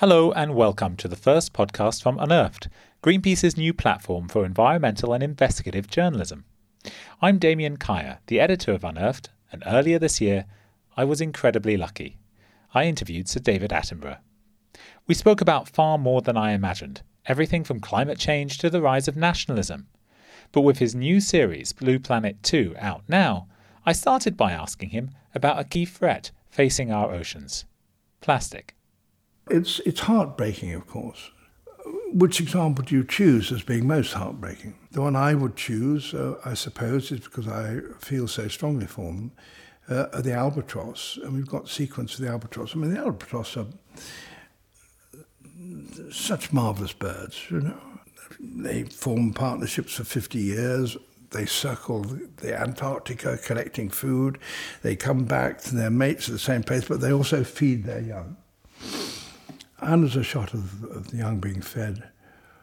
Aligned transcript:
Hello, 0.00 0.30
and 0.30 0.54
welcome 0.54 0.94
to 0.94 1.08
the 1.08 1.16
first 1.16 1.52
podcast 1.52 2.04
from 2.04 2.20
Unearthed, 2.20 2.68
Greenpeace's 3.02 3.56
new 3.56 3.74
platform 3.74 4.28
for 4.28 4.44
environmental 4.44 5.12
and 5.12 5.24
investigative 5.24 5.90
journalism. 5.90 6.44
I'm 7.20 7.38
Damian 7.38 7.78
Kahya, 7.78 8.18
the 8.28 8.38
editor 8.38 8.70
of 8.70 8.84
Unearthed, 8.84 9.30
and 9.50 9.64
earlier 9.66 9.98
this 9.98 10.20
year, 10.20 10.44
I 10.96 11.02
was 11.02 11.20
incredibly 11.20 11.76
lucky. 11.76 12.16
I 12.72 12.84
interviewed 12.84 13.28
Sir 13.28 13.40
David 13.40 13.72
Attenborough. 13.72 14.18
We 15.08 15.16
spoke 15.16 15.40
about 15.40 15.68
far 15.68 15.98
more 15.98 16.22
than 16.22 16.36
I 16.36 16.52
imagined, 16.52 17.02
everything 17.26 17.64
from 17.64 17.80
climate 17.80 18.20
change 18.20 18.58
to 18.58 18.70
the 18.70 18.80
rise 18.80 19.08
of 19.08 19.16
nationalism. 19.16 19.88
But 20.52 20.60
with 20.60 20.78
his 20.78 20.94
new 20.94 21.18
series, 21.20 21.72
Blue 21.72 21.98
Planet 21.98 22.40
2, 22.44 22.76
out 22.78 23.02
now, 23.08 23.48
I 23.84 23.94
started 23.94 24.36
by 24.36 24.52
asking 24.52 24.90
him 24.90 25.10
about 25.34 25.58
a 25.58 25.64
key 25.64 25.86
threat 25.86 26.30
facing 26.48 26.92
our 26.92 27.12
oceans 27.12 27.64
plastic. 28.20 28.76
It's, 29.50 29.80
it's 29.80 30.00
heartbreaking, 30.00 30.74
of 30.74 30.86
course. 30.86 31.30
Which 32.12 32.40
example 32.40 32.84
do 32.84 32.94
you 32.94 33.04
choose 33.04 33.52
as 33.52 33.62
being 33.62 33.86
most 33.86 34.12
heartbreaking? 34.12 34.74
The 34.92 35.02
one 35.02 35.16
I 35.16 35.34
would 35.34 35.56
choose, 35.56 36.14
uh, 36.14 36.36
I 36.44 36.54
suppose, 36.54 37.12
is 37.12 37.20
because 37.20 37.48
I 37.48 37.80
feel 37.98 38.28
so 38.28 38.48
strongly 38.48 38.86
for 38.86 39.06
them, 39.06 39.32
uh, 39.88 40.20
the 40.20 40.32
albatross. 40.32 41.18
And 41.22 41.34
we've 41.34 41.48
got 41.48 41.68
sequence 41.68 42.14
of 42.14 42.24
the 42.24 42.30
albatross. 42.30 42.74
I 42.74 42.78
mean, 42.78 42.92
the 42.92 43.00
albatross 43.00 43.56
are 43.56 43.66
such 46.10 46.52
marvellous 46.52 46.92
birds, 46.92 47.50
you 47.50 47.60
know. 47.60 47.78
They 48.40 48.84
form 48.84 49.32
partnerships 49.32 49.94
for 49.94 50.04
50 50.04 50.38
years. 50.38 50.96
They 51.30 51.46
circle 51.46 52.02
the 52.36 52.58
Antarctica 52.58 53.38
collecting 53.38 53.90
food. 53.90 54.38
They 54.82 54.96
come 54.96 55.24
back 55.24 55.60
to 55.62 55.74
their 55.74 55.90
mates 55.90 56.28
at 56.28 56.32
the 56.32 56.38
same 56.38 56.62
place, 56.62 56.86
but 56.86 57.00
they 57.00 57.12
also 57.12 57.44
feed 57.44 57.84
their 57.84 58.00
young. 58.00 58.36
And 59.80 60.02
there's 60.02 60.16
a 60.16 60.22
shot 60.22 60.54
of, 60.54 60.84
of 60.84 61.10
the 61.10 61.18
young 61.18 61.38
being 61.38 61.62
fed, 61.62 62.02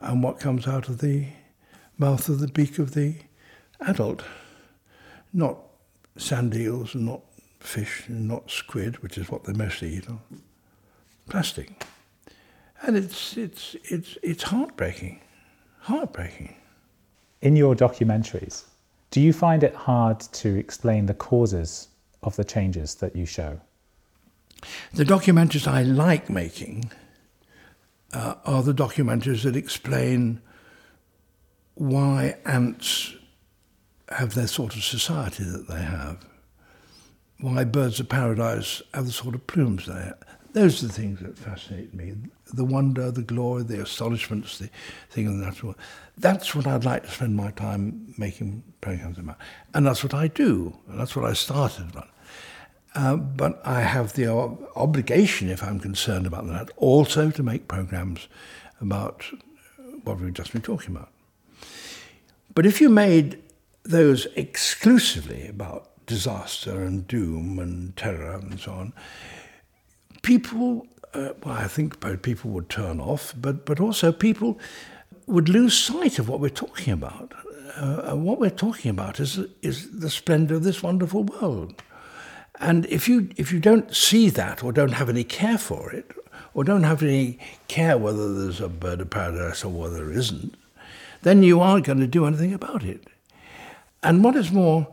and 0.01 0.21
what 0.21 0.39
comes 0.39 0.67
out 0.67 0.89
of 0.89 0.99
the 0.99 1.27
mouth 1.97 2.27
of 2.27 2.39
the 2.39 2.47
beak 2.47 2.77
of 2.77 2.93
the 2.93 3.15
adult. 3.79 4.23
Not 5.33 5.57
sand 6.17 6.55
eels, 6.55 6.95
and 6.95 7.05
not 7.05 7.21
fish, 7.59 8.07
and 8.07 8.27
not 8.27 8.51
squid, 8.51 9.01
which 9.01 9.17
is 9.17 9.29
what 9.29 9.43
they 9.43 9.53
mostly 9.53 9.95
eat 9.95 10.09
on. 10.09 10.19
Plastic. 11.29 11.83
And 12.81 12.95
it's, 12.97 13.37
it's, 13.37 13.75
it's, 13.85 14.17
it's 14.21 14.43
heartbreaking. 14.43 15.21
Heartbreaking. 15.79 16.55
In 17.41 17.55
your 17.55 17.75
documentaries, 17.75 18.65
do 19.11 19.21
you 19.21 19.33
find 19.33 19.63
it 19.63 19.73
hard 19.73 20.19
to 20.19 20.55
explain 20.57 21.05
the 21.05 21.13
causes 21.13 21.87
of 22.23 22.35
the 22.35 22.43
changes 22.43 22.95
that 22.95 23.15
you 23.15 23.25
show? 23.25 23.59
The 24.93 25.03
documentaries 25.03 25.67
I 25.67 25.83
like 25.83 26.29
making 26.29 26.91
uh, 28.15 28.35
are 28.45 28.63
the 28.63 28.73
documentaries 28.73 29.43
that 29.43 29.55
explain 29.55 30.41
why 31.75 32.37
ants 32.45 33.13
have 34.09 34.33
their 34.33 34.47
sort 34.47 34.75
of 34.75 34.83
society 34.83 35.43
that 35.43 35.67
they 35.67 35.81
have, 35.81 36.25
why 37.41 37.65
birds 37.65 37.99
of 37.99 38.07
paradise 38.07 38.81
have 38.93 39.05
the 39.05 39.11
sort 39.11 39.35
of 39.35 39.45
plumes 39.47 39.85
they 39.85 39.93
have. 39.93 40.17
Those 40.53 40.81
are 40.81 40.87
the 40.87 40.93
things 40.93 41.19
that 41.19 41.37
fascinate 41.37 41.93
me. 41.93 42.13
The 42.53 42.63
wonder, 42.63 43.11
the 43.11 43.23
glory, 43.23 43.63
the 43.63 43.81
astonishments, 43.81 44.59
the 44.59 44.69
thing 45.09 45.27
of 45.27 45.37
the 45.37 45.43
natural 45.45 45.69
world. 45.71 45.81
That's 46.17 46.55
what 46.55 46.65
I'd 46.65 46.85
like 46.85 47.03
to 47.03 47.11
spend 47.11 47.35
my 47.35 47.51
time 47.51 48.13
making 48.17 48.63
programs 48.79 49.17
about. 49.17 49.37
And 49.73 49.85
that's 49.85 50.01
what 50.01 50.13
I 50.13 50.29
do. 50.29 50.73
And 50.87 50.97
that's 50.97 51.13
what 51.13 51.25
I 51.25 51.33
started 51.33 51.89
about. 51.91 52.07
Uh, 52.95 53.17
but 53.17 53.61
I 53.65 53.81
have 53.81 54.13
the 54.13 54.27
obligation, 54.75 55.49
if 55.49 55.61
I'm 55.61 55.79
concerned 55.79 56.25
about 56.25 56.47
that, 56.47 56.71
also 56.77 57.29
to 57.29 57.43
make 57.43 57.67
programs 57.67 58.29
about 58.79 59.25
what 60.05 60.19
we've 60.19 60.33
just 60.33 60.53
been 60.53 60.61
talking 60.61 60.95
about. 60.95 61.09
But 62.53 62.65
if 62.65 62.79
you 62.79 62.89
made 62.89 63.43
those 63.83 64.27
exclusively 64.35 65.47
about 65.47 65.89
disaster 66.05 66.83
and 66.83 67.05
doom 67.05 67.59
and 67.59 67.95
terror 67.97 68.35
and 68.35 68.59
so 68.59 68.71
on, 68.71 68.93
people, 70.21 70.87
uh, 71.13 71.33
well, 71.43 71.55
I 71.55 71.67
think 71.67 71.99
people 72.21 72.51
would 72.51 72.69
turn 72.69 73.01
off, 73.01 73.33
but, 73.35 73.65
but 73.65 73.81
also 73.81 74.13
people 74.13 74.57
would 75.27 75.49
lose 75.49 75.77
sight 75.77 76.17
of 76.17 76.29
what 76.29 76.39
we're 76.39 76.49
talking 76.49 76.93
about. 76.93 77.33
Uh, 77.75 78.13
what 78.15 78.39
we're 78.39 78.49
talking 78.49 78.89
about 78.89 79.19
is, 79.19 79.37
is 79.61 79.99
the 79.99 80.09
splendor 80.09 80.55
of 80.55 80.63
this 80.63 80.81
wonderful 80.81 81.23
world. 81.25 81.81
And 82.59 82.85
if 82.85 83.07
you, 83.07 83.29
if 83.35 83.51
you 83.51 83.59
don't 83.59 83.93
see 83.93 84.29
that 84.29 84.63
or 84.63 84.71
don't 84.71 84.93
have 84.93 85.09
any 85.09 85.23
care 85.23 85.57
for 85.57 85.91
it, 85.91 86.11
or 86.55 86.63
don't 86.63 86.83
have 86.83 87.03
any 87.03 87.37
care 87.67 87.97
whether 87.97 88.33
there's 88.33 88.61
a 88.61 88.69
bird 88.69 89.01
of 89.01 89.09
paradise 89.09 89.63
or 89.63 89.69
whether 89.69 89.97
there 89.97 90.11
isn't, 90.11 90.55
then 91.21 91.43
you 91.43 91.59
aren't 91.59 91.85
going 91.85 91.99
to 91.99 92.07
do 92.07 92.25
anything 92.25 92.53
about 92.53 92.83
it. 92.83 93.07
And 94.01 94.23
what 94.23 94.35
is 94.35 94.51
more, 94.51 94.87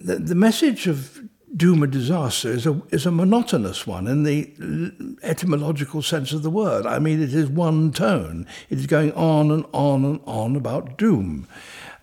the, 0.00 0.16
the 0.16 0.34
message 0.34 0.86
of 0.86 1.20
doom 1.54 1.82
and 1.82 1.92
disaster 1.92 2.50
is 2.50 2.66
a, 2.66 2.80
is 2.90 3.04
a 3.04 3.10
monotonous 3.10 3.86
one 3.86 4.06
in 4.06 4.22
the 4.22 5.16
etymological 5.22 6.00
sense 6.00 6.32
of 6.32 6.42
the 6.42 6.50
word. 6.50 6.86
I 6.86 6.98
mean, 6.98 7.22
it 7.22 7.34
is 7.34 7.48
one 7.48 7.92
tone. 7.92 8.46
It 8.70 8.78
is 8.78 8.86
going 8.86 9.12
on 9.12 9.50
and 9.50 9.66
on 9.72 10.04
and 10.04 10.20
on 10.24 10.56
about 10.56 10.96
doom. 10.96 11.46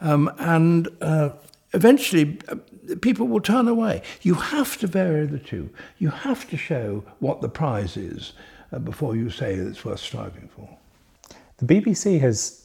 Um, 0.02 0.32
and 0.38 0.90
uh, 1.02 1.30
eventually, 1.76 2.40
uh, 2.48 2.56
people 3.02 3.28
will 3.28 3.42
turn 3.42 3.68
away. 3.68 4.02
You 4.22 4.36
have 4.36 4.78
to 4.80 4.88
vary 4.88 5.26
the 5.28 5.40
two. 5.40 5.70
You 6.00 6.10
have 6.10 6.50
to 6.50 6.58
show 6.58 7.04
what 7.20 7.42
the 7.42 7.50
prize 7.50 7.98
is 7.98 8.34
uh, 8.72 8.80
before 8.80 9.16
you 9.16 9.30
say 9.30 9.54
it's 9.54 9.86
worth 9.86 10.00
striving 10.00 10.50
for. 10.56 10.68
The 11.58 11.66
BBC 11.66 12.20
has 12.22 12.62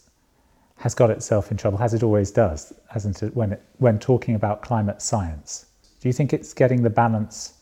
has 0.77 0.95
got 0.95 1.11
itself 1.11 1.51
in 1.51 1.59
trouble, 1.59 1.79
as 1.79 1.93
it 1.93 2.03
always 2.03 2.31
does, 2.31 2.73
hasn't 2.89 3.23
it, 3.23 3.37
when, 3.37 3.53
it, 3.53 3.63
when 3.81 3.99
talking 3.99 4.35
about 4.35 4.63
climate 4.63 5.03
science. 5.03 5.67
Do 6.01 6.09
you 6.09 6.15
think 6.15 6.33
it's 6.33 6.55
getting 6.55 6.83
the 6.83 6.89
balance 6.89 7.53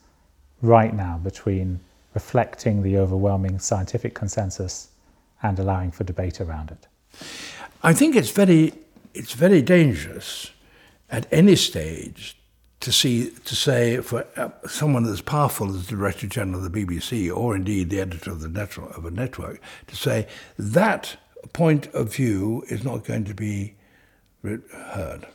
right 0.63 0.95
now 0.95 1.19
between 1.19 1.81
reflecting 2.15 2.81
the 2.81 2.97
overwhelming 2.97 3.59
scientific 3.59 4.15
consensus 4.15 4.91
and 5.43 5.59
allowing 5.59 5.91
for 5.91 6.05
debate 6.05 6.41
around 6.41 6.71
it? 6.71 6.87
I 7.83 7.93
think 7.93 8.15
it's 8.15 8.31
very, 8.31 8.73
it's 9.15 9.33
very 9.33 9.63
dangerous 9.63 10.53
at 11.11 11.27
any 11.33 11.57
stage 11.57 12.37
to 12.81 12.93
see 12.93 13.31
to 13.45 13.57
say 13.57 14.01
for 14.01 14.27
uh, 14.37 14.51
someone 14.67 15.05
as 15.07 15.21
powerful 15.21 15.75
as 15.75 15.87
the 15.87 15.97
director 15.97 16.27
general 16.27 16.65
of 16.65 16.73
the 16.73 16.85
BBC 16.85 17.35
or 17.35 17.57
indeed 17.57 17.91
the 17.91 18.01
editor 18.01 18.31
of 18.31 18.41
the 18.41 18.93
of 18.97 19.05
a 19.05 19.11
network 19.11 19.61
to 19.89 19.97
say 19.97 20.27
that 20.59 21.17
point 21.53 21.87
of 21.89 22.15
view 22.15 22.65
is 22.69 22.85
not 22.85 23.05
going 23.05 23.25
to 23.25 23.35
be 23.35 23.75
heard. 24.43 25.27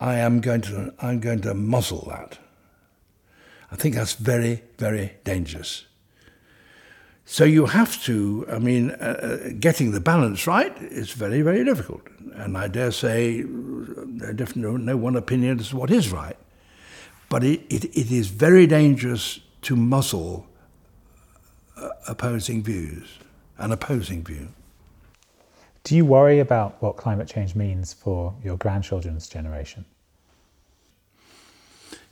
I 0.00 0.16
am 0.16 0.40
going 0.40 0.60
to 0.62 0.94
I'm 1.00 1.20
going 1.20 1.40
to 1.42 1.54
muzzle 1.54 2.06
that. 2.08 2.38
I 3.70 3.76
think 3.76 3.94
that's 3.94 4.14
very 4.14 4.62
very 4.78 5.14
dangerous. 5.24 5.86
So 7.24 7.44
you 7.44 7.66
have 7.66 8.02
to, 8.04 8.46
I 8.50 8.58
mean, 8.58 8.90
uh, 8.90 8.94
uh 8.94 9.48
getting 9.58 9.92
the 9.92 10.00
balance 10.00 10.46
right 10.46 10.76
is 10.82 11.12
very, 11.12 11.42
very 11.42 11.64
difficult. 11.64 12.02
And 12.34 12.58
I 12.58 12.68
dare 12.68 12.90
say 12.92 13.44
there 13.46 14.32
definitely 14.32 14.82
no 14.82 14.96
one 14.96 15.16
opinion 15.16 15.60
as 15.60 15.70
to 15.70 15.76
what 15.76 15.90
is 15.90 16.10
right. 16.10 16.36
But 17.28 17.44
it, 17.44 17.60
it, 17.70 17.84
it 17.84 18.10
is 18.10 18.28
very 18.28 18.66
dangerous 18.66 19.40
to 19.62 19.76
muzzle 19.76 20.46
uh, 21.76 21.88
opposing 22.08 22.62
views, 22.62 23.18
an 23.58 23.72
opposing 23.72 24.24
view. 24.24 24.48
Do 25.84 25.96
you 25.96 26.04
worry 26.04 26.38
about 26.38 26.80
what 26.80 26.96
climate 26.96 27.28
change 27.28 27.54
means 27.54 27.92
for 27.92 28.34
your 28.44 28.56
grandchildren's 28.56 29.28
generation? 29.28 29.84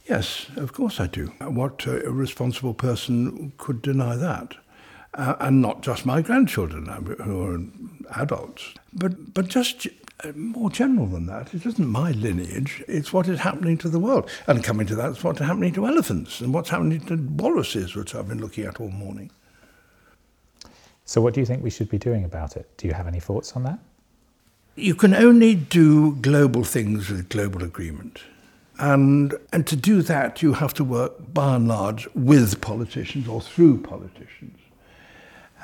Yes, 0.07 0.47
of 0.57 0.73
course 0.73 0.99
I 0.99 1.07
do. 1.07 1.27
What 1.41 1.87
uh, 1.87 2.01
irresponsible 2.01 2.75
person 2.75 3.53
could 3.59 3.81
deny 3.81 4.17
that? 4.17 4.57
Uh, 5.15 5.35
and 5.41 5.61
not 5.61 5.83
just 5.83 6.07
my 6.07 6.23
grandchildren, 6.23 6.89
uh, 6.89 7.01
who 7.25 7.43
are 7.43 8.23
adults, 8.23 8.75
but, 8.93 9.35
but 9.35 9.49
just 9.49 9.89
uh, 10.23 10.33
more 10.37 10.71
general 10.71 11.07
than 11.07 11.27
that. 11.27 11.53
It 11.53 11.67
isn't 11.67 11.87
my 11.87 12.13
lineage, 12.13 12.85
it's 12.87 13.13
what 13.13 13.27
is 13.27 13.41
happening 13.41 13.77
to 13.79 13.89
the 13.89 13.99
world. 13.99 14.31
And 14.47 14.63
coming 14.63 14.87
to 14.87 14.95
that, 14.95 15.11
it's 15.11 15.25
what's 15.25 15.41
happening 15.41 15.73
to 15.75 15.87
elephants 15.87 16.41
and 16.41 16.55
what's 16.55 16.71
happening 16.71 17.01
to 17.07 17.17
walruses, 17.17 17.97
which 17.97 18.15
I've 18.15 18.29
been 18.29 18.41
looking 18.41 18.65
at 18.65 18.81
all 18.81 18.91
morning. 18.91 19.31
So, 21.05 21.21
what 21.21 21.35
do 21.35 21.41
you 21.41 21.47
think 21.47 21.65
we 21.65 21.71
should 21.71 21.91
be 21.91 21.99
doing 21.99 22.25
about 22.25 22.57
it? 22.57 22.71
Do 22.77 22.87
you 22.87 22.95
have 22.95 23.09
any 23.09 23.19
thoughts 23.19 23.57
on 23.57 23.65
that? 23.65 23.81
You 24.77 24.95
can 24.95 25.13
only 25.13 25.57
do 25.57 26.15
global 26.17 26.63
things 26.63 27.11
with 27.11 27.29
global 27.29 27.65
agreement. 27.65 28.21
And, 28.79 29.35
and 29.53 29.67
to 29.67 29.77
do 29.77 30.03
that, 30.03 30.41
you 30.41 30.55
have 30.55 30.73
to 30.75 30.85
work 30.85 31.35
by 31.35 31.57
and 31.57 31.67
large 31.67 32.09
with 32.15 32.61
politicians 32.61 33.29
or 33.29 33.41
through 33.41 33.83
politicians. 33.83 34.59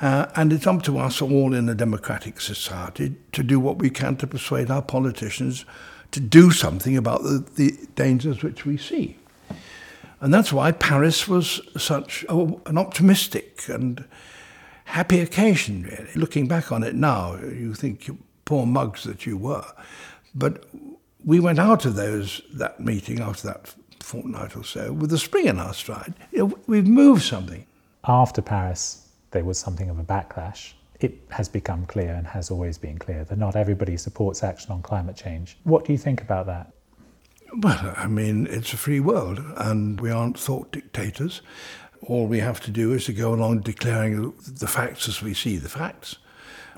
Uh, 0.01 0.27
and 0.35 0.53
it's 0.53 0.67
up 0.67 0.83
to 0.83 0.99
us 0.99 1.21
all 1.21 1.53
in 1.53 1.67
a 1.69 1.75
democratic 1.75 2.39
society 2.39 3.15
to 3.31 3.43
do 3.43 3.59
what 3.59 3.79
we 3.79 3.89
can 3.89 4.15
to 4.17 4.27
persuade 4.27 4.69
our 4.69 4.81
politicians 4.81 5.65
to 6.11 6.19
do 6.19 6.51
something 6.51 6.95
about 6.95 7.23
the, 7.23 7.45
the 7.55 7.77
dangers 7.95 8.43
which 8.43 8.65
we 8.65 8.77
see. 8.77 9.17
And 10.21 10.33
that's 10.33 10.53
why 10.53 10.71
Paris 10.71 11.27
was 11.27 11.61
such 11.77 12.25
a, 12.29 12.35
an 12.65 12.77
optimistic 12.77 13.67
and 13.69 14.03
happy 14.85 15.19
occasion, 15.19 15.83
really. 15.83 16.13
Looking 16.15 16.47
back 16.47 16.71
on 16.71 16.83
it 16.83 16.95
now, 16.95 17.35
you 17.35 17.73
think 17.73 18.09
poor 18.45 18.65
mugs 18.65 19.03
that 19.03 19.25
you 19.25 19.37
were. 19.37 19.65
But 20.33 20.65
we 21.23 21.39
went 21.39 21.59
out 21.59 21.85
of 21.85 21.95
those 21.95 22.41
that 22.53 22.79
meeting 22.79 23.19
after 23.19 23.47
that 23.47 23.73
fortnight 23.99 24.55
or 24.55 24.63
so 24.63 24.93
with 24.93 25.11
a 25.11 25.17
spring 25.17 25.45
in 25.45 25.59
our 25.59 25.73
stride. 25.73 26.13
You 26.31 26.47
know, 26.47 26.59
we've 26.67 26.87
moved 26.87 27.23
something. 27.23 27.65
After 28.05 28.41
Paris, 28.41 29.06
there 29.31 29.43
was 29.43 29.57
something 29.57 29.89
of 29.89 29.99
a 29.99 30.03
backlash. 30.03 30.73
It 30.99 31.19
has 31.29 31.47
become 31.47 31.85
clear 31.85 32.13
and 32.13 32.25
has 32.27 32.49
always 32.49 32.77
been 32.77 32.97
clear 32.97 33.23
that 33.25 33.37
not 33.37 33.55
everybody 33.55 33.97
supports 33.97 34.43
action 34.43 34.71
on 34.71 34.81
climate 34.81 35.15
change. 35.15 35.57
What 35.63 35.85
do 35.85 35.91
you 35.91 35.97
think 35.97 36.21
about 36.21 36.47
that? 36.47 36.71
Well, 37.53 37.93
I 37.95 38.07
mean, 38.07 38.47
it's 38.47 38.73
a 38.73 38.77
free 38.77 38.99
world 38.99 39.39
and 39.57 40.01
we 40.01 40.11
aren't 40.11 40.39
thought 40.39 40.71
dictators. 40.71 41.41
All 42.01 42.27
we 42.27 42.39
have 42.39 42.59
to 42.61 42.71
do 42.71 42.93
is 42.93 43.05
to 43.05 43.13
go 43.13 43.33
along 43.33 43.61
declaring 43.61 44.33
the 44.47 44.67
facts 44.67 45.07
as 45.07 45.21
we 45.21 45.33
see 45.33 45.57
the 45.57 45.69
facts. 45.69 46.17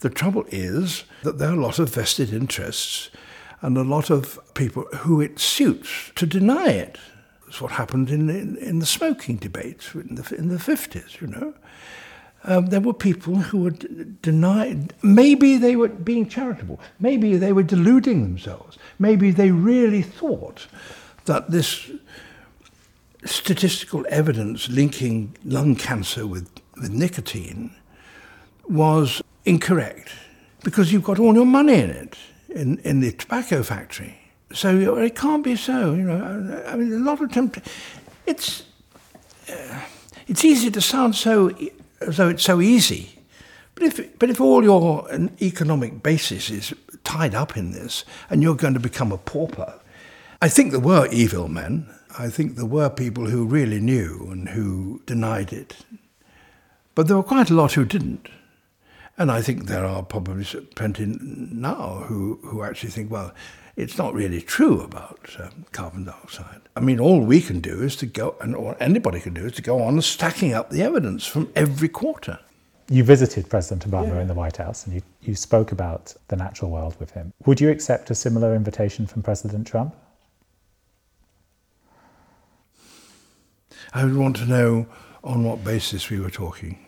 The 0.02 0.10
trouble 0.10 0.46
is 0.50 1.04
that 1.24 1.40
there 1.40 1.50
are 1.50 1.58
a 1.58 1.62
lot 1.62 1.80
of 1.80 1.94
vested 1.94 2.32
interests 2.32 3.10
and 3.62 3.78
a 3.78 3.84
lot 3.84 4.10
of 4.10 4.40
people 4.54 4.84
who 4.98 5.20
it 5.20 5.40
suits 5.40 6.12
to 6.16 6.26
deny 6.26 6.70
it. 6.70 6.98
It's 7.48 7.60
what 7.60 7.72
happened 7.72 8.10
in, 8.10 8.30
in, 8.30 8.56
in 8.58 8.80
the 8.80 8.86
smoking 8.86 9.38
debate 9.38 9.90
in 9.94 10.16
the, 10.16 10.36
in 10.36 10.50
the 10.50 10.58
50s, 10.58 11.20
you 11.20 11.28
know. 11.28 11.54
Um, 12.46 12.68
there 12.68 12.80
were 12.80 12.94
people 12.94 13.36
who 13.36 13.60
would 13.60 14.22
deny, 14.22 14.78
maybe 15.04 15.58
they 15.58 15.76
were 15.76 15.90
being 15.90 16.28
charitable, 16.28 16.80
maybe 17.00 17.36
they 17.36 17.52
were 17.52 17.64
deluding 17.64 18.24
themselves, 18.24 18.78
maybe 18.98 19.32
they 19.32 19.52
really 19.52 20.02
thought 20.02 20.68
that 21.26 21.52
this 21.52 21.92
statistical 23.26 24.06
evidence 24.10 24.70
linking 24.70 25.36
lung 25.44 25.76
cancer 25.76 26.26
with, 26.26 26.50
with 26.82 26.92
nicotine 26.92 27.76
was 28.70 29.22
incorrect 29.46 30.10
because 30.64 30.94
you've 30.94 31.04
got 31.04 31.20
all 31.20 31.34
your 31.34 31.46
money 31.46 31.74
in 31.74 31.90
it, 31.90 32.16
in, 32.50 32.78
in 32.80 33.02
the 33.02 33.12
tobacco 33.12 33.64
factory. 33.64 34.18
So 34.54 34.98
it 34.98 35.16
can't 35.16 35.44
be 35.44 35.56
so, 35.56 35.94
you 35.94 36.04
know. 36.04 36.64
I 36.68 36.76
mean, 36.76 36.92
a 36.94 36.98
lot 36.98 37.22
of 37.22 37.32
tempt- 37.32 37.60
it's 38.26 38.64
uh, 39.48 39.82
it's 40.28 40.44
easy 40.44 40.72
to 40.72 40.82
sound 40.82 41.16
so 41.16 41.52
as 42.02 42.18
though 42.18 42.30
it's 42.30 42.44
so 42.44 42.62
easy, 42.62 43.20
but 43.76 43.84
if 43.84 44.20
but 44.20 44.30
if 44.30 44.42
all 44.42 44.64
your 44.64 45.08
economic 45.42 46.04
basis 46.04 46.50
is 46.50 46.74
tied 47.04 47.36
up 47.36 47.58
in 47.58 47.72
this, 47.72 48.04
and 48.30 48.42
you're 48.42 48.56
going 48.56 48.74
to 48.74 48.80
become 48.80 49.12
a 49.12 49.18
pauper, 49.18 49.80
I 50.42 50.50
think 50.50 50.72
there 50.72 50.80
were 50.80 51.08
evil 51.12 51.48
men. 51.48 51.90
I 52.18 52.30
think 52.30 52.56
there 52.56 52.66
were 52.66 52.90
people 52.90 53.28
who 53.28 53.46
really 53.46 53.80
knew 53.80 54.28
and 54.32 54.50
who 54.50 55.02
denied 55.06 55.54
it, 55.54 55.78
but 56.96 57.08
there 57.08 57.18
were 57.18 57.24
quite 57.24 57.50
a 57.50 57.54
lot 57.54 57.74
who 57.74 57.86
didn't. 57.86 58.28
And 59.18 59.30
I 59.30 59.42
think 59.42 59.66
there 59.66 59.86
are 59.86 60.02
probably 60.02 60.46
plenty 60.76 61.06
now 61.06 62.06
who, 62.08 62.40
who 62.42 62.64
actually 62.64 62.92
think, 62.92 63.12
well, 63.12 63.34
it's 63.76 63.98
not 63.98 64.14
really 64.14 64.42
true 64.42 64.82
about 64.82 65.30
um, 65.40 65.66
carbon 65.72 66.06
dioxide. 66.06 66.62
I 66.76 66.80
mean, 66.82 67.00
all 67.00 67.22
we 67.22 67.42
can 67.42 67.60
do 67.60 67.82
is 67.82 67.96
to 67.98 68.06
go, 68.06 68.36
and 68.42 68.56
or 68.56 68.76
anybody 68.80 69.20
can 69.20 69.34
do 69.34 69.46
is 69.46 69.54
to 69.54 69.62
go 69.62 69.82
on 69.82 70.02
stacking 70.02 70.54
up 70.54 70.70
the 70.70 70.82
evidence 70.82 71.26
from 71.26 71.52
every 71.56 71.90
quarter. 71.90 72.40
You 72.90 73.04
visited 73.04 73.50
President 73.50 73.90
Obama 73.90 74.16
yeah. 74.16 74.22
in 74.22 74.28
the 74.28 74.34
White 74.34 74.58
House 74.58 74.88
and 74.88 74.96
you, 74.96 75.02
you 75.22 75.36
spoke 75.36 75.72
about 75.72 76.16
the 76.28 76.36
natural 76.36 76.72
world 76.72 76.96
with 77.00 77.12
him. 77.12 77.32
Would 77.46 77.62
you 77.62 77.70
accept 77.70 78.10
a 78.10 78.16
similar 78.16 78.56
invitation 78.56 79.06
from 79.06 79.22
President 79.22 79.68
Trump? 79.68 79.96
I 83.94 84.06
would 84.06 84.18
want 84.18 84.38
to 84.38 84.46
know 84.46 84.88
on 85.24 85.44
what 85.44 85.64
basis 85.64 86.10
we 86.10 86.20
were 86.20 86.32
talking 86.32 86.84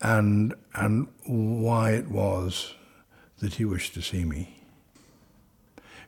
and, 0.00 0.54
and 0.74 1.06
why 1.26 1.92
it 1.92 2.08
was 2.08 2.74
that 3.38 3.54
he 3.54 3.64
wished 3.64 3.94
to 3.94 4.02
see 4.02 4.24
me. 4.24 4.61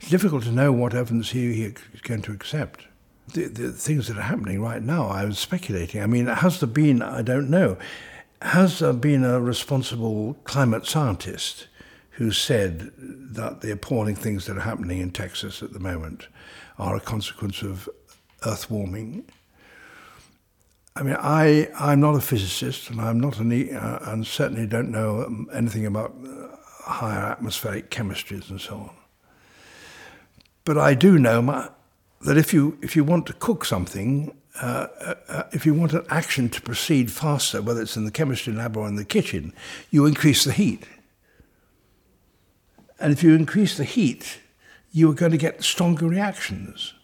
It's 0.04 0.10
difficult 0.10 0.44
to 0.44 0.52
know 0.52 0.70
what 0.70 0.92
evidence 0.92 1.30
he, 1.30 1.54
he 1.54 1.62
is 1.62 2.02
going 2.02 2.20
to 2.22 2.32
accept. 2.32 2.84
The, 3.28 3.46
the 3.46 3.72
things 3.72 4.08
that 4.08 4.18
are 4.18 4.28
happening 4.28 4.60
right 4.60 4.82
now, 4.82 5.06
I 5.06 5.24
was 5.24 5.38
speculating. 5.38 6.02
I 6.02 6.06
mean, 6.06 6.26
has 6.26 6.60
there 6.60 6.68
been, 6.68 7.00
I 7.00 7.22
don't 7.22 7.48
know, 7.48 7.78
has 8.42 8.80
there 8.80 8.92
been 8.92 9.24
a 9.24 9.40
responsible 9.40 10.34
climate 10.44 10.84
scientist 10.84 11.68
who 12.10 12.32
said 12.32 12.92
that 12.98 13.62
the 13.62 13.72
appalling 13.72 14.14
things 14.14 14.44
that 14.44 14.58
are 14.58 14.68
happening 14.68 15.00
in 15.00 15.10
Texas 15.10 15.62
at 15.62 15.72
the 15.72 15.80
moment 15.80 16.28
are 16.78 16.94
a 16.94 17.00
consequence 17.00 17.62
of 17.62 17.88
earth 18.44 18.70
warming 18.70 19.24
I 20.96 21.02
mean, 21.02 21.16
I, 21.18 21.70
I'm 21.76 21.98
not 21.98 22.14
a 22.14 22.20
physicist, 22.20 22.88
and 22.88 23.00
I'm 23.00 23.18
not 23.18 23.40
an, 23.40 23.74
uh, 23.74 23.98
and 24.02 24.24
certainly 24.24 24.64
don't 24.64 24.92
know 24.92 25.46
anything 25.52 25.86
about 25.86 26.14
uh, 26.24 26.54
higher 26.84 27.24
atmospheric 27.32 27.90
chemistries 27.90 28.48
and 28.48 28.60
so 28.60 28.74
on. 28.74 29.03
But 30.64 30.78
I 30.78 30.94
do 30.94 31.18
know 31.18 31.42
my, 31.42 31.68
that 32.22 32.38
if 32.38 32.54
you, 32.54 32.78
if 32.82 32.96
you 32.96 33.04
want 33.04 33.26
to 33.26 33.32
cook 33.34 33.64
something, 33.64 34.36
uh, 34.60 34.86
uh, 35.28 35.42
if 35.52 35.66
you 35.66 35.74
want 35.74 35.92
an 35.92 36.06
action 36.08 36.48
to 36.48 36.60
proceed 36.62 37.10
faster, 37.10 37.60
whether 37.60 37.82
it's 37.82 37.96
in 37.96 38.04
the 38.04 38.10
chemistry 38.10 38.52
lab 38.52 38.76
or 38.76 38.88
in 38.88 38.96
the 38.96 39.04
kitchen, 39.04 39.52
you 39.90 40.06
increase 40.06 40.44
the 40.44 40.52
heat. 40.52 40.84
And 42.98 43.12
if 43.12 43.22
you 43.22 43.34
increase 43.34 43.76
the 43.76 43.84
heat, 43.84 44.38
you 44.92 45.10
are 45.10 45.14
going 45.14 45.32
to 45.32 45.38
get 45.38 45.62
stronger 45.62 46.06
reactions. 46.06 46.94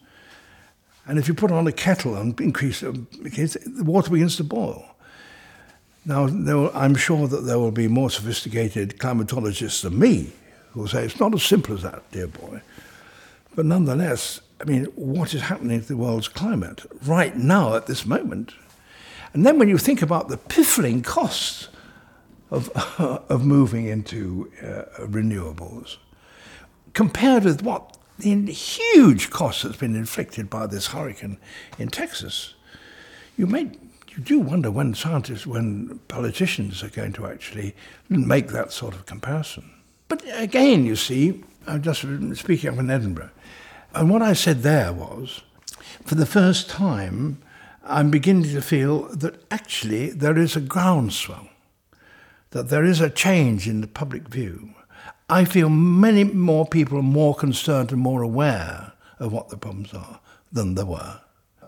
And 1.06 1.18
if 1.18 1.26
you 1.26 1.34
put 1.34 1.50
on 1.50 1.66
a 1.66 1.72
kettle 1.72 2.14
and 2.14 2.40
increase 2.40 2.82
it, 2.82 2.94
the 3.12 3.84
water 3.84 4.10
begins 4.10 4.36
to 4.36 4.44
boil. 4.44 4.84
Now, 6.06 6.26
will, 6.26 6.70
I'm 6.72 6.94
sure 6.94 7.26
that 7.26 7.44
there 7.44 7.58
will 7.58 7.72
be 7.72 7.88
more 7.88 8.10
sophisticated 8.10 8.98
climatologists 8.98 9.82
than 9.82 9.98
me 9.98 10.32
who 10.70 10.80
will 10.80 10.88
say 10.88 11.04
it's 11.04 11.20
not 11.20 11.34
as 11.34 11.42
simple 11.42 11.74
as 11.74 11.82
that, 11.82 12.08
dear 12.12 12.28
boy. 12.28 12.62
But 13.54 13.66
nonetheless, 13.66 14.40
I 14.60 14.64
mean, 14.64 14.84
what 14.94 15.34
is 15.34 15.42
happening 15.42 15.80
to 15.80 15.86
the 15.86 15.96
world's 15.96 16.28
climate 16.28 16.82
right 17.04 17.36
now 17.36 17.74
at 17.74 17.86
this 17.86 18.06
moment? 18.06 18.54
And 19.32 19.46
then 19.46 19.58
when 19.58 19.68
you 19.68 19.78
think 19.78 20.02
about 20.02 20.28
the 20.28 20.36
piffling 20.36 21.02
costs 21.02 21.68
of, 22.50 22.68
of 22.98 23.44
moving 23.44 23.86
into 23.86 24.50
uh, 24.62 25.04
renewables, 25.06 25.96
compared 26.92 27.44
with 27.44 27.62
what 27.62 27.96
the 28.18 28.52
huge 28.52 29.30
cost 29.30 29.62
that's 29.62 29.76
been 29.76 29.96
inflicted 29.96 30.50
by 30.50 30.66
this 30.66 30.88
hurricane 30.88 31.38
in 31.78 31.88
Texas, 31.88 32.54
you 33.36 33.46
may 33.46 33.70
you 34.10 34.22
do 34.22 34.40
wonder 34.40 34.70
when 34.70 34.94
scientists, 34.94 35.46
when 35.46 36.00
politicians 36.08 36.82
are 36.82 36.88
going 36.88 37.12
to 37.12 37.26
actually 37.26 37.74
make 38.08 38.48
that 38.48 38.72
sort 38.72 38.94
of 38.94 39.06
comparison. 39.06 39.70
But 40.08 40.22
again, 40.34 40.84
you 40.84 40.96
see, 40.96 41.44
I'm 41.66 41.80
just 41.80 42.04
speaking 42.36 42.70
up 42.70 42.78
in 42.78 42.90
Edinburgh, 42.90 43.30
and 43.94 44.10
what 44.10 44.22
I 44.22 44.32
said 44.32 44.62
there 44.62 44.92
was, 44.92 45.42
for 46.04 46.14
the 46.14 46.26
first 46.26 46.68
time, 46.68 47.42
I'm 47.84 48.10
beginning 48.10 48.44
to 48.52 48.62
feel 48.62 49.08
that 49.16 49.42
actually 49.50 50.10
there 50.10 50.38
is 50.38 50.56
a 50.56 50.60
groundswell, 50.60 51.48
that 52.50 52.68
there 52.68 52.84
is 52.84 53.00
a 53.00 53.10
change 53.10 53.68
in 53.68 53.80
the 53.80 53.86
public 53.86 54.28
view 54.28 54.74
I 55.30 55.44
feel 55.44 55.68
many 55.70 56.24
more 56.24 56.66
people 56.66 56.98
are 56.98 57.02
more 57.02 57.36
concerned 57.36 57.92
and 57.92 58.00
more 58.00 58.20
aware 58.20 58.92
of 59.20 59.32
what 59.32 59.48
the 59.48 59.56
problems 59.56 59.94
are 59.94 60.20
than 60.50 60.74
there 60.74 60.84
were. 60.84 61.20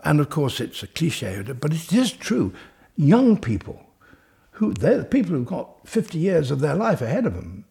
And 0.03 0.19
of 0.19 0.29
course, 0.29 0.59
it's 0.59 0.83
a 0.83 0.87
cliche, 0.87 1.41
but 1.41 1.73
it 1.73 1.93
is 1.93 2.11
true. 2.11 2.53
Young 2.97 3.37
people, 3.37 3.81
who 4.51 4.73
they're 4.73 4.97
the 4.97 5.05
people 5.05 5.31
who've 5.31 5.45
got 5.45 5.87
50 5.87 6.17
years 6.17 6.51
of 6.51 6.59
their 6.59 6.75
life 6.75 7.01
ahead 7.01 7.25
of 7.25 7.35
them, 7.35 7.63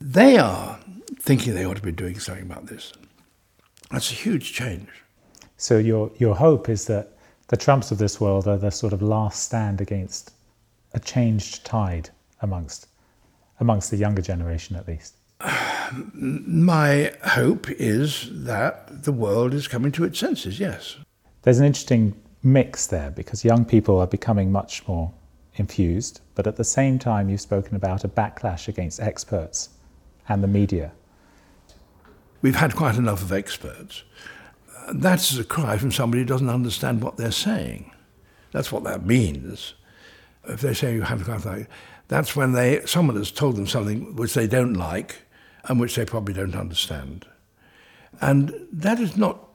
they 0.00 0.38
are 0.38 0.80
thinking 1.18 1.54
they 1.54 1.66
ought 1.66 1.76
to 1.76 1.82
be 1.82 1.92
doing 1.92 2.18
something 2.18 2.44
about 2.44 2.66
this. 2.66 2.94
That's 3.94 4.10
a 4.10 4.14
huge 4.14 4.52
change. 4.52 4.88
So 5.56 5.78
your 5.78 6.10
your 6.18 6.34
hope 6.34 6.68
is 6.68 6.86
that 6.86 7.16
the 7.46 7.56
Trumps 7.56 7.92
of 7.92 7.98
this 7.98 8.20
world 8.20 8.48
are 8.48 8.56
the 8.56 8.70
sort 8.70 8.92
of 8.92 9.00
last 9.02 9.44
stand 9.44 9.80
against 9.80 10.32
a 10.94 10.98
changed 10.98 11.64
tide 11.64 12.10
amongst 12.42 12.88
amongst 13.60 13.92
the 13.92 13.96
younger 13.96 14.20
generation 14.20 14.74
at 14.74 14.88
least? 14.88 15.14
My 16.12 17.12
hope 17.22 17.70
is 17.70 18.30
that 18.32 19.04
the 19.04 19.12
world 19.12 19.54
is 19.54 19.68
coming 19.68 19.92
to 19.92 20.02
its 20.02 20.18
senses, 20.18 20.58
yes. 20.58 20.96
There's 21.42 21.60
an 21.60 21.66
interesting 21.66 22.20
mix 22.42 22.88
there 22.88 23.12
because 23.12 23.44
young 23.44 23.64
people 23.64 24.00
are 24.00 24.08
becoming 24.08 24.50
much 24.50 24.88
more 24.88 25.12
infused, 25.54 26.20
but 26.34 26.48
at 26.48 26.56
the 26.56 26.64
same 26.64 26.98
time, 26.98 27.28
you've 27.28 27.40
spoken 27.40 27.76
about 27.76 28.02
a 28.02 28.08
backlash 28.08 28.66
against 28.66 28.98
experts 28.98 29.68
and 30.28 30.42
the 30.42 30.48
media. 30.48 30.90
We've 32.44 32.56
had 32.56 32.76
quite 32.76 32.96
enough 32.96 33.22
of 33.22 33.32
experts. 33.32 34.02
That's 34.92 35.34
a 35.38 35.44
cry 35.44 35.78
from 35.78 35.90
somebody 35.90 36.20
who 36.20 36.26
doesn't 36.26 36.50
understand 36.50 37.00
what 37.00 37.16
they're 37.16 37.32
saying. 37.32 37.90
That's 38.52 38.70
what 38.70 38.84
that 38.84 39.06
means. 39.06 39.72
If 40.46 40.60
they 40.60 40.74
say 40.74 40.92
you 40.92 41.00
have 41.00 41.24
to 41.24 41.66
that's 42.08 42.36
when 42.36 42.52
they 42.52 42.82
someone 42.84 43.16
has 43.16 43.30
told 43.30 43.56
them 43.56 43.66
something 43.66 44.14
which 44.14 44.34
they 44.34 44.46
don't 44.46 44.74
like 44.74 45.22
and 45.64 45.80
which 45.80 45.96
they 45.96 46.04
probably 46.04 46.34
don't 46.34 46.54
understand. 46.54 47.24
And 48.20 48.52
that 48.70 49.00
is 49.00 49.16
not 49.16 49.48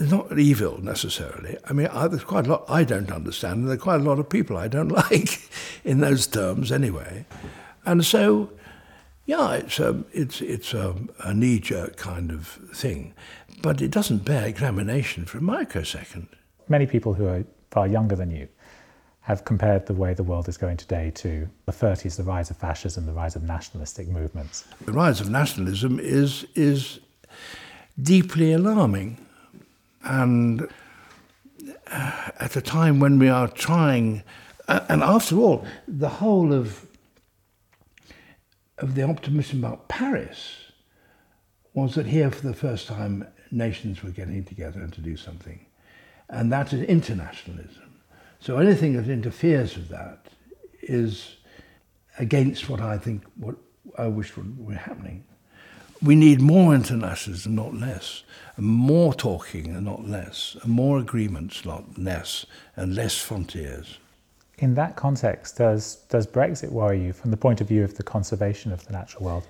not 0.00 0.38
evil 0.38 0.80
necessarily. 0.80 1.58
I 1.68 1.72
mean, 1.72 1.88
I, 1.88 2.06
there's 2.06 2.22
quite 2.22 2.46
a 2.46 2.50
lot 2.50 2.64
I 2.68 2.84
don't 2.84 3.10
understand, 3.10 3.62
and 3.62 3.68
there 3.68 3.74
are 3.74 3.88
quite 3.88 4.00
a 4.00 4.04
lot 4.04 4.20
of 4.20 4.28
people 4.28 4.56
I 4.56 4.68
don't 4.68 4.88
like 5.10 5.40
in 5.82 5.98
those 5.98 6.28
terms 6.28 6.70
anyway. 6.70 7.26
And 7.84 8.04
so, 8.04 8.50
yeah, 9.26 9.54
it's 9.54 9.78
a, 9.78 10.04
it's, 10.12 10.40
it's 10.40 10.74
a, 10.74 10.94
a 11.20 11.32
knee 11.32 11.58
jerk 11.58 11.96
kind 11.96 12.30
of 12.30 12.46
thing, 12.74 13.14
but 13.62 13.80
it 13.80 13.90
doesn't 13.90 14.24
bear 14.24 14.46
examination 14.46 15.24
for 15.24 15.38
a 15.38 15.42
microsecond. 15.42 16.28
Many 16.68 16.86
people 16.86 17.14
who 17.14 17.26
are 17.26 17.44
far 17.70 17.86
younger 17.88 18.16
than 18.16 18.30
you 18.30 18.48
have 19.22 19.44
compared 19.46 19.86
the 19.86 19.94
way 19.94 20.12
the 20.12 20.22
world 20.22 20.48
is 20.48 20.58
going 20.58 20.76
today 20.76 21.10
to 21.14 21.48
the 21.64 21.72
30s, 21.72 22.16
the 22.16 22.22
rise 22.22 22.50
of 22.50 22.58
fascism, 22.58 23.06
the 23.06 23.12
rise 23.12 23.36
of 23.36 23.42
nationalistic 23.42 24.06
movements. 24.08 24.64
The 24.84 24.92
rise 24.92 25.18
of 25.18 25.30
nationalism 25.30 25.98
is, 25.98 26.46
is 26.54 27.00
deeply 28.00 28.52
alarming. 28.52 29.16
And 30.02 30.68
uh, 31.90 32.12
at 32.38 32.54
a 32.54 32.60
time 32.60 33.00
when 33.00 33.18
we 33.18 33.30
are 33.30 33.48
trying, 33.48 34.22
and 34.68 35.02
after 35.02 35.36
all, 35.36 35.66
the 35.88 36.10
whole 36.10 36.52
of, 36.52 36.86
of 38.78 38.94
the 38.94 39.02
optimism 39.02 39.64
about 39.64 39.88
Paris 39.88 40.72
was 41.72 41.94
that 41.94 42.06
here 42.06 42.30
for 42.30 42.46
the 42.46 42.54
first 42.54 42.86
time 42.86 43.26
nations 43.50 44.02
were 44.02 44.10
getting 44.10 44.44
together 44.44 44.80
and 44.80 44.92
to 44.92 45.00
do 45.00 45.16
something. 45.16 45.66
And 46.28 46.52
that 46.52 46.72
is 46.72 46.82
internationalism. 46.82 48.00
So 48.40 48.58
anything 48.58 48.94
that 48.94 49.08
interferes 49.08 49.76
with 49.76 49.88
that 49.88 50.26
is 50.82 51.36
against 52.18 52.68
what 52.68 52.80
I 52.80 52.98
think, 52.98 53.24
what 53.36 53.56
I 53.98 54.06
wish 54.06 54.32
be 54.32 54.74
happening. 54.74 55.24
We 56.02 56.16
need 56.16 56.40
more 56.40 56.74
internationalism, 56.74 57.54
not 57.54 57.74
less, 57.74 58.24
and 58.56 58.66
more 58.66 59.14
talking 59.14 59.68
and 59.68 59.84
not 59.84 60.06
less, 60.06 60.56
and 60.62 60.72
more 60.72 60.98
agreements, 60.98 61.64
not 61.64 61.96
less, 61.96 62.44
and 62.76 62.94
less 62.94 63.18
frontiers. 63.18 63.98
In 64.58 64.74
that 64.74 64.96
context, 64.96 65.56
does, 65.56 65.96
does 66.08 66.26
Brexit 66.26 66.70
worry 66.70 67.02
you 67.02 67.12
from 67.12 67.30
the 67.30 67.36
point 67.36 67.60
of 67.60 67.68
view 67.68 67.82
of 67.82 67.96
the 67.96 68.02
conservation 68.02 68.72
of 68.72 68.86
the 68.86 68.92
natural 68.92 69.24
world? 69.24 69.46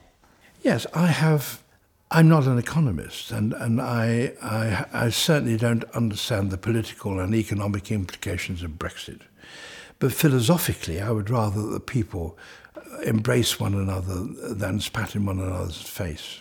Yes, 0.63 0.87
I 0.95 1.09
have. 1.09 1.63
I'm 2.11 2.29
not 2.29 2.45
an 2.45 2.59
economist, 2.59 3.31
and, 3.31 3.53
and 3.55 3.81
I, 3.81 4.33
I, 4.43 4.87
I 4.93 5.09
certainly 5.11 5.57
don't 5.57 5.85
understand 5.95 6.51
the 6.51 6.59
political 6.59 7.19
and 7.21 7.35
economic 7.35 7.91
implications 7.91 8.63
of 8.63 8.73
Brexit. 8.73 9.21
But 9.99 10.13
philosophically, 10.13 11.01
I 11.01 11.11
would 11.11 11.29
rather 11.29 11.63
that 11.63 11.73
the 11.73 11.81
people 11.81 12.39
embrace 13.05 13.61
one 13.61 13.75
another 13.75 14.25
than 14.55 14.81
spat 14.81 15.15
in 15.15 15.27
one 15.27 15.41
another's 15.41 15.83
face. 15.83 16.41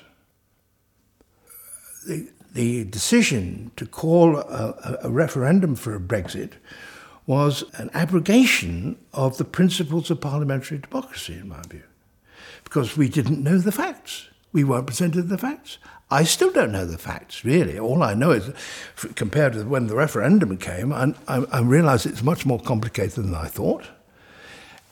The, 2.07 2.29
the 2.53 2.83
decision 2.85 3.71
to 3.77 3.85
call 3.85 4.37
a, 4.37 4.99
a, 5.03 5.09
referendum 5.09 5.75
for 5.75 5.95
a 5.95 5.99
Brexit 5.99 6.53
was 7.25 7.63
an 7.75 7.89
abrogation 7.93 8.97
of 9.13 9.37
the 9.37 9.45
principles 9.45 10.11
of 10.11 10.19
parliamentary 10.19 10.77
democracy, 10.77 11.33
in 11.33 11.47
my 11.49 11.61
view, 11.69 11.83
because 12.63 12.97
we 12.97 13.07
didn't 13.07 13.43
know 13.43 13.57
the 13.57 13.71
facts. 13.71 14.29
We 14.51 14.63
weren't 14.63 14.87
presented 14.87 15.29
the 15.29 15.37
facts. 15.37 15.77
I 16.11 16.25
still 16.25 16.51
don't 16.51 16.71
know 16.71 16.85
the 16.85 16.97
facts, 16.97 17.43
really. 17.43 17.79
All 17.79 18.03
I 18.03 18.13
know 18.13 18.31
is, 18.31 18.51
compared 19.15 19.53
to 19.53 19.63
when 19.63 19.87
the 19.87 19.95
referendum 19.95 20.57
came, 20.57 20.93
I, 20.93 21.13
I, 21.27 21.43
I 21.51 21.61
realise 21.61 22.05
it's 22.05 22.21
much 22.21 22.45
more 22.45 22.59
complicated 22.59 23.23
than 23.23 23.33
I 23.33 23.47
thought. 23.47 23.85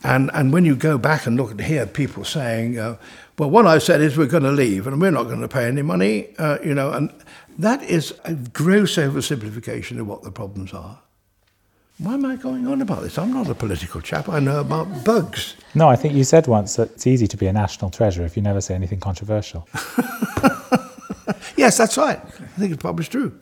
And, 0.03 0.31
and 0.33 0.51
when 0.51 0.65
you 0.65 0.75
go 0.75 0.97
back 0.97 1.27
and 1.27 1.38
look 1.38 1.51
and 1.51 1.61
hear 1.61 1.85
people 1.85 2.23
saying, 2.23 2.79
uh, 2.79 2.97
well, 3.38 3.51
what 3.51 3.67
I 3.67 3.77
said 3.77 4.01
is 4.01 4.17
we're 4.17 4.25
going 4.25 4.43
to 4.43 4.51
leave 4.51 4.88
and 4.88 5.00
we're 5.00 5.11
not 5.11 5.25
going 5.25 5.41
to 5.41 5.47
pay 5.47 5.67
any 5.67 5.83
money, 5.83 6.29
uh, 6.39 6.57
you 6.63 6.73
know, 6.73 6.91
and 6.91 7.11
that 7.59 7.83
is 7.83 8.13
a 8.25 8.33
gross 8.33 8.95
oversimplification 8.95 10.00
of 10.00 10.07
what 10.07 10.23
the 10.23 10.31
problems 10.31 10.73
are. 10.73 11.00
Why 12.01 12.15
am 12.15 12.25
I 12.25 12.36
going 12.36 12.65
on 12.65 12.81
about 12.81 13.03
this? 13.03 13.20
I'm 13.20 13.31
not 13.31 13.48
a 13.48 13.53
political 13.53 14.01
chap. 14.01 14.27
I 14.27 14.39
know 14.39 14.60
about 14.60 15.05
bugs. 15.05 15.55
No, 15.75 15.88
I 15.88 15.96
think 15.96 16.15
you 16.15 16.24
said 16.24 16.48
once 16.48 16.75
that 16.77 16.89
it's 16.93 17.05
easy 17.05 17.27
to 17.27 17.38
be 17.38 17.46
a 17.46 17.53
national 17.53 17.91
treasure 17.91 18.25
if 18.25 18.36
you 18.36 18.41
never 18.41 18.60
say 18.60 18.74
anything 18.74 19.00
controversial. 19.00 19.70
yes, 21.55 21.77
that's 21.77 22.00
right. 22.00 22.17
I 22.17 22.60
think 22.60 22.74
it's 22.74 22.81
probably 22.81 23.05
true. 23.05 23.39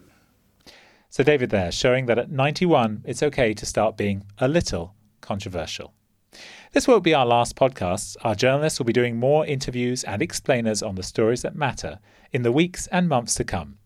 So, 1.09 1.23
David, 1.23 1.51
there, 1.51 1.71
showing 1.71 2.07
that 2.07 2.17
at 2.17 2.31
91, 2.31 3.03
it's 3.05 3.23
okay 3.23 3.53
to 3.53 3.65
start 3.65 3.95
being 3.95 4.25
a 4.39 4.49
little 4.49 4.93
controversial. 5.21 5.93
This 6.73 6.85
won't 6.85 7.05
be 7.05 7.13
our 7.13 7.25
last 7.25 7.55
podcast. 7.55 8.17
Our 8.25 8.35
journalists 8.35 8.77
will 8.77 8.85
be 8.85 8.91
doing 8.91 9.15
more 9.15 9.45
interviews 9.45 10.03
and 10.03 10.21
explainers 10.21 10.83
on 10.83 10.95
the 10.95 11.03
stories 11.03 11.43
that 11.43 11.55
matter 11.55 11.99
in 12.33 12.43
the 12.43 12.51
weeks 12.51 12.87
and 12.87 13.07
months 13.07 13.35
to 13.35 13.45
come. 13.45 13.77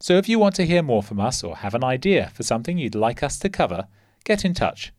So, 0.00 0.18
if 0.18 0.28
you 0.28 0.38
want 0.38 0.54
to 0.56 0.66
hear 0.66 0.82
more 0.82 1.02
from 1.02 1.18
us 1.18 1.42
or 1.42 1.56
have 1.56 1.74
an 1.74 1.82
idea 1.82 2.30
for 2.34 2.42
something 2.42 2.76
you'd 2.76 2.94
like 2.94 3.22
us 3.22 3.38
to 3.38 3.48
cover, 3.48 3.88
get 4.28 4.44
in 4.44 4.54
touch. 4.54 4.92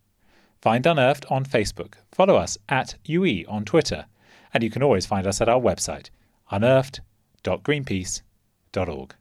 Find 0.60 0.86
Unearthed 0.86 1.26
on 1.30 1.46
Facebook, 1.46 1.94
follow 2.12 2.36
us 2.36 2.58
at 2.68 2.96
UE 3.06 3.46
on 3.48 3.64
Twitter, 3.64 4.08
and 4.54 4.62
you 4.64 4.72
can 4.72 4.84
always 4.84 5.06
find 5.06 5.26
us 5.28 5.40
at 5.40 5.48
our 5.48 5.62
website, 5.62 6.10
unearthed.greenpeace.org. 6.52 9.16